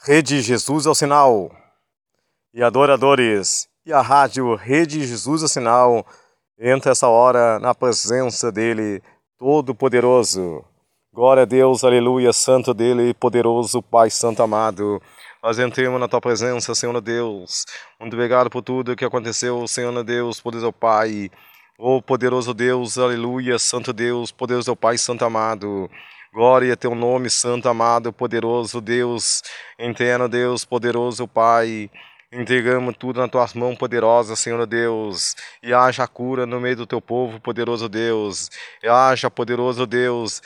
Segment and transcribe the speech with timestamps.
[0.00, 1.50] Rede Jesus ao sinal
[2.54, 6.06] e adoradores e a rádio Rede Jesus ao sinal
[6.56, 9.02] entra essa hora na presença dele
[9.36, 10.64] todo-poderoso.
[11.12, 15.02] Glória a Deus, aleluia, santo dele, poderoso Pai Santo amado.
[15.42, 17.64] Nós entramos na tua presença, Senhor Deus.
[17.98, 21.28] Muito obrigado por tudo que aconteceu, Senhor Deus, poderoso Pai.
[21.76, 25.90] Oh, poderoso Deus, aleluia, santo Deus, poderoso Pai Santo amado.
[26.38, 29.42] Glória a teu nome, santo, amado, poderoso Deus,
[29.76, 31.90] eterno Deus, poderoso Pai.
[32.30, 35.34] Entregamos tudo nas tuas mãos poderosas, Senhor Deus.
[35.60, 38.52] E haja cura no meio do teu povo, poderoso Deus.
[38.80, 40.40] E haja, poderoso Deus,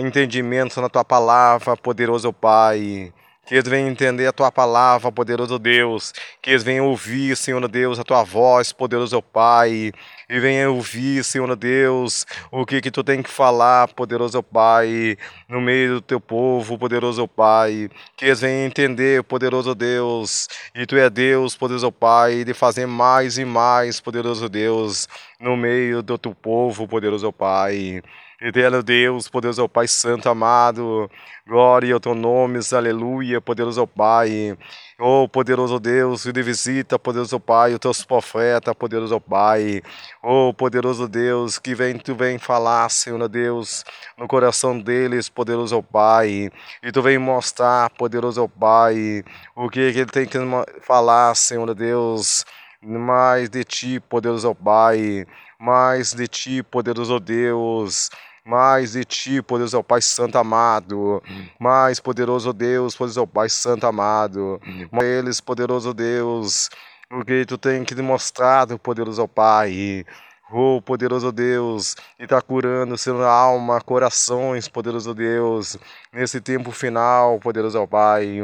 [0.00, 3.14] entendimento na tua palavra, poderoso Pai.
[3.48, 6.12] Que eles venham entender a tua palavra, poderoso Deus.
[6.42, 9.90] Que eles venham ouvir, Senhor Deus, a tua voz, poderoso Pai.
[10.28, 15.16] E venham ouvir, Senhor Deus, o que que tu tem que falar, poderoso Pai,
[15.48, 17.88] no meio do teu povo, poderoso Pai.
[18.14, 20.46] Que eles venham entender, poderoso Deus.
[20.74, 25.08] E tu é Deus, poderoso Pai, de fazer mais e mais, poderoso Deus,
[25.40, 28.02] no meio do teu povo, poderoso Pai.
[28.40, 31.10] Eterno Deus, poderoso Pai Santo amado,
[31.44, 34.56] glória ao teu nome, aleluia, poderoso Pai.
[34.96, 39.82] Oh, poderoso Deus, de visita, poderoso Pai, os teus profetas, poderoso Pai.
[40.22, 43.84] Oh, poderoso Deus, que vem, tu vem falar, Senhor Deus,
[44.16, 46.48] no coração deles, poderoso Pai.
[46.80, 49.24] E tu vem mostrar, poderoso Pai,
[49.56, 50.38] o que, que ele tem que
[50.82, 52.44] falar, Senhor Deus,
[52.80, 55.26] mais de ti, poderoso Pai
[55.60, 58.10] mais de ti, poderoso Deus
[58.48, 61.22] mais de ti, poderoso Pai Santo amado,
[61.60, 64.58] mais poderoso Deus, poderoso Pai Santo amado,
[64.90, 66.70] mais eles, poderoso Deus,
[67.12, 70.02] o que tu tem que demonstrar, poderoso Pai,
[70.50, 75.76] Oh, poderoso Deus, e está curando sua alma, corações, poderoso Deus,
[76.10, 78.40] nesse tempo final, poderoso Pai.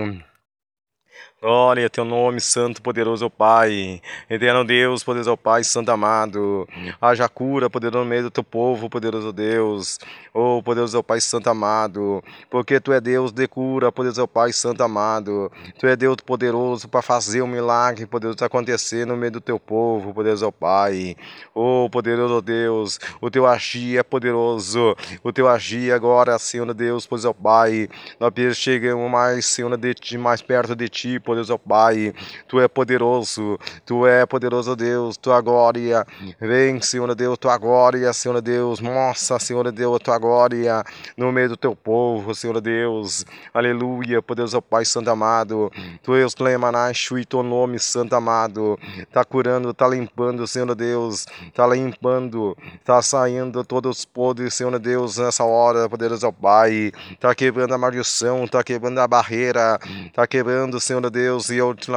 [1.45, 4.01] Glória teu nome, santo, poderoso Pai.
[4.31, 6.67] Eterno Deus, poderoso Pai, santo amado.
[6.99, 9.99] Haja cura, poderoso no meio do teu povo, poderoso Deus.
[10.33, 12.25] Oh, poderoso Pai, santo amado.
[12.49, 15.53] Porque tu é Deus de cura, poderoso Pai, santo amado.
[15.79, 20.15] Tu é Deus poderoso para fazer um milagre, poderoso acontecer no meio do teu povo,
[20.15, 21.15] poderoso Pai.
[21.55, 24.97] Oh, poderoso Deus, o teu agir é poderoso.
[25.23, 27.87] O teu agir agora, Senhor Deus, poderoso Pai.
[28.19, 32.15] Nós chegamos mais, Senhor, de ti, mais perto de ti, poderoso poderoso Pai.
[32.47, 36.07] Tu é poderoso, Tu é poderoso Deus, Tua glória.
[36.41, 38.81] Vem, Senhor Deus, Tua glória, Senhor Deus.
[38.81, 40.85] Mostra, Senhor Deus, Tua glória
[41.17, 43.25] no meio do Teu povo, Senhor Deus.
[43.53, 45.71] Aleluia, poderoso Pai Santo amado.
[46.03, 48.79] Tu és Clemanacho e Teu nome, Santo amado.
[49.13, 51.27] Tá curando, tá limpando, Senhor Deus.
[51.53, 56.93] Tá limpando, tá saindo todos os podres, Senhor Deus, nessa hora, poderoso Pai.
[57.19, 59.79] Tá quebrando a maldição, tá quebrando a barreira,
[60.13, 61.93] tá quebrando, Senhor Deus e eu te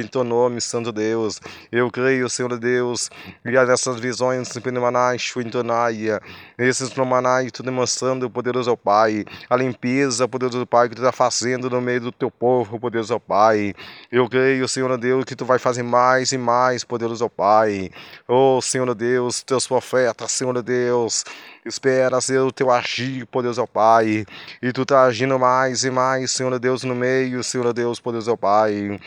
[0.00, 1.40] em teu nome, Santo Deus.
[1.70, 3.08] Eu creio, Senhor Deus,
[3.44, 6.20] e nessas visões, Pnemanás, Fuintonaia,
[6.58, 11.80] esses Pnemanás, tu demonstrando, poderoso Pai, a limpeza, poderoso Pai, que tu está fazendo no
[11.80, 13.72] meio do teu povo, poderoso Pai.
[14.10, 17.90] Eu creio, Senhor Deus, que tu vai fazer mais e mais, poderoso Pai.
[18.26, 21.24] Oh, Senhor Deus, teus profetas, Senhor Deus,
[21.64, 24.24] espera o teu agir, poderoso Pai.
[24.62, 28.98] E tu tá agindo mais e mais, Senhor Deus, no meio, Senhor Deus, poderoso Pai.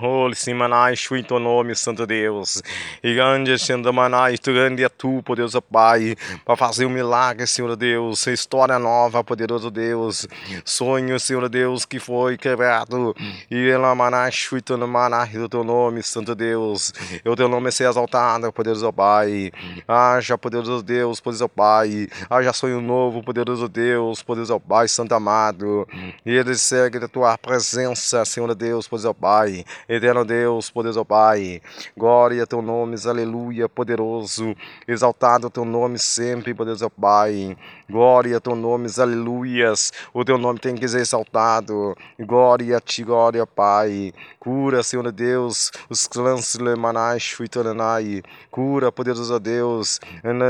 [0.00, 2.62] Holy Simanai, Shuito nome, Santo Deus.
[3.02, 7.76] E grande sendo manai, tu grande é tu, poderoso Pai, para fazer um milagre, Senhor
[7.76, 8.26] Deus.
[8.26, 10.26] História nova, poderoso Deus.
[10.64, 13.14] Sonho, Senhor Deus, que foi quebrado.
[13.50, 16.92] E ela manai, Shuito manai, do teu nome, Santo Deus.
[17.24, 19.52] E o teu nome ser exaltado, poderoso Pai.
[19.86, 22.08] Haja, poderoso Deus, poderoso Pai.
[22.28, 25.86] Haja sonho novo, poderoso Deus, poderoso Pai, Santo amado.
[26.26, 29.64] E ele segue a tua presença, Senhor Deus, poderoso Pai.
[29.94, 31.62] Eterno Deus, poderoso Pai,
[31.96, 34.54] glória a teu nome, aleluia, poderoso,
[34.88, 37.56] exaltado teu nome sempre, poderoso Pai,
[37.88, 43.04] glória a teu nome, aleluias, o teu nome tem que ser exaltado, glória a ti,
[43.04, 50.00] glória, Pai, cura, Senhor Deus, os clãs lemanais, fuitoranai, cura, poderoso Deus,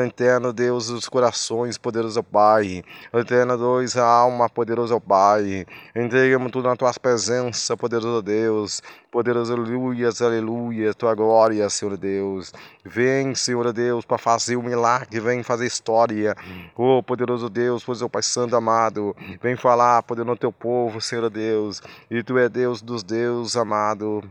[0.06, 6.76] eterno Deus, os corações, poderoso Pai, eterno Deus, a alma, poderoso Pai, entregamos tudo na
[6.76, 8.80] tua presença, poderoso Deus,
[9.10, 12.52] poderoso aleluias, aleluia, tua glória, Senhor Deus.
[12.84, 16.34] Vem, Senhor Deus, para fazer o um milagre, vem fazer história.
[16.76, 21.00] Oh, poderoso Deus, pois é o Pai Santo amado, vem falar, poder no teu povo,
[21.00, 21.82] Senhor Deus.
[22.10, 24.22] E tu é Deus dos deuses, amado.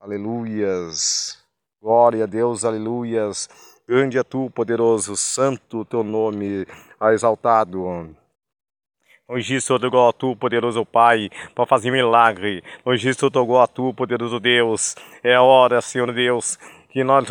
[0.00, 1.38] Aleluias.
[1.80, 3.48] Glória a Deus, aleluias.
[3.88, 6.66] Grande é tu, poderoso, santo teu nome,
[7.12, 8.14] exaltado.
[9.28, 12.62] Hoje sou igual a tu, poderoso Pai, para fazer milagre.
[12.84, 14.94] Hoje sou igual a tu, poderoso Deus.
[15.20, 16.56] É hora, Senhor Deus,
[16.96, 17.28] que nós,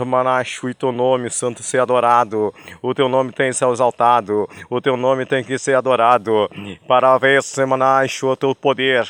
[0.70, 2.54] e teu nome, santo, ser adorado.
[2.84, 4.48] O teu nome tem que ser exaltado.
[4.70, 6.48] O teu nome tem que ser adorado.
[6.88, 9.08] Para ver, Manachu, o teu poder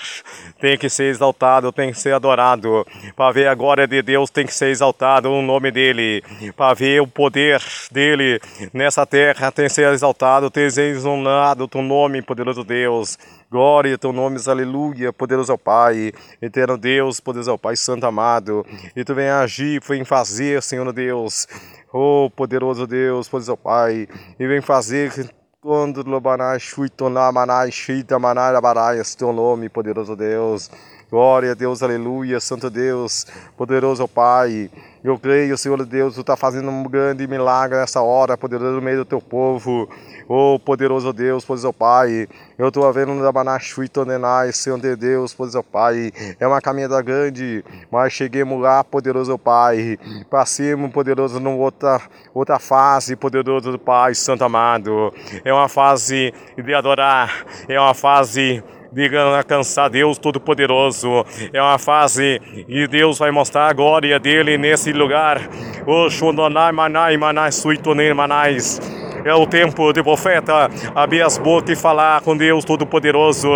[0.61, 2.87] tem que ser exaltado, tem que ser adorado.
[3.17, 6.23] Para ver a glória de Deus tem que ser exaltado o nome dele.
[6.55, 7.61] Para ver o poder
[7.91, 8.39] dele
[8.73, 13.17] nessa terra tem que ser exaltado, tem que ser exaltado o teu nome, poderoso Deus.
[13.49, 16.11] Glória ao teu nome, aleluia, poderoso ao Pai,
[16.41, 18.65] eterno Deus, poderoso ao Pai, santo amado.
[18.95, 21.47] E tu vem agir, vem fazer, Senhor Deus.
[21.93, 24.07] Oh, poderoso Deus, poderoso ao Pai,
[24.39, 25.31] e vem fazer
[25.61, 30.69] quando lobanai, chuitoná, manai, chita, manai, abarai, teu nome, poderoso Deus.
[31.15, 33.25] Glória a Deus, aleluia, Santo Deus,
[33.55, 34.69] poderoso Pai.
[35.01, 38.97] Eu creio, Senhor Deus, Tu está fazendo um grande milagre nessa hora, poderoso no meio
[38.97, 39.87] do Teu povo.
[40.27, 42.27] Oh, poderoso Deus, poderoso Pai.
[42.57, 46.11] Eu estou vendo no Dabanachu e Tonenai, Senhor de Deus, poderoso Pai.
[46.37, 49.97] É uma caminhada grande, mas cheguemos lá, poderoso Pai.
[50.29, 52.01] Passemos, poderoso, numa outra,
[52.33, 55.13] outra fase, poderoso Pai, Santo amado.
[55.45, 58.61] É uma fase de adorar, é uma fase
[58.95, 61.25] de alcançar Deus Todo-Poderoso.
[61.51, 65.41] É uma fase e Deus vai mostrar a glória dele nesse lugar.
[65.85, 68.79] O Shononai Manai Manai Suitonei Manais.
[69.25, 73.49] É o tempo de profeta abrir as bocas e falar com Deus Todo-Poderoso.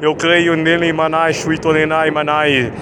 [0.00, 2.72] Eu creio nele, Manai, Shuitonenai, Manai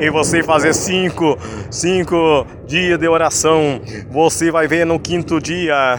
[0.00, 1.38] e você fazer cinco,
[1.70, 5.98] cinco dias de oração, você vai ver no quinto dia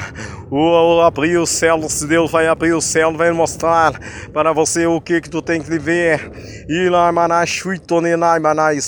[0.52, 3.94] o, abrir o céu, se Deus vai abrir o céu, vai mostrar
[4.34, 6.32] para você o que que tu tem que ver.
[6.68, 7.12] E lá,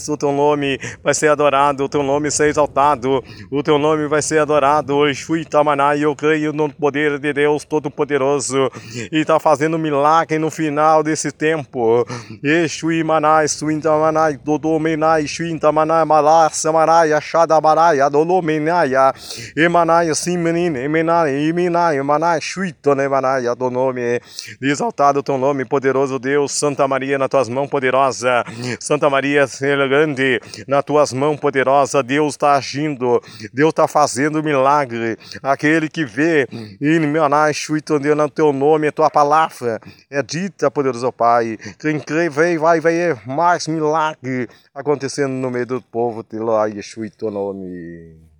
[0.09, 4.21] o teu nome vai ser adorado, o teu nome ser exaltado, o teu nome vai
[4.21, 5.01] ser adorado.
[5.63, 8.69] Manai, eu creio no poder de Deus Todo-Poderoso
[9.11, 12.05] e está fazendo milagre no final desse tempo.
[12.43, 18.91] Exui Manai, Suintamanai, Dodomenai, Shuintamanai, Malassa Manai, Achada Manai, Adolomenai,
[19.55, 24.21] Emanai, Simenin, Emenai, Iminai, Manai, Shuitone, Manai, Adonome,
[24.61, 28.43] exaltado teu nome, poderoso Deus, Santa Maria, na tuas mãos poderosa,
[28.79, 29.45] Santa Maria,
[29.89, 33.21] grande, na tuas mãos poderosa, Deus está agindo,
[33.53, 36.47] Deus está fazendo milagre, aquele que vê,
[36.79, 42.57] Imanai, Shuitone, no teu nome, a tua palavra é dita, poderoso Pai, quem crê, vem,
[42.57, 48.30] vai ver mais milagre acontecendo no meio do povo, Tilai, Shuitone.